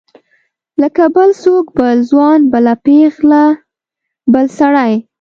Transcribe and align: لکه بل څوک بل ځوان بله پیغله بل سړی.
لکه 0.81 1.03
بل 1.15 1.29
څوک 1.43 1.65
بل 1.79 1.97
ځوان 2.09 2.39
بله 2.51 2.73
پیغله 2.85 3.43
بل 4.33 4.45
سړی. 4.57 4.93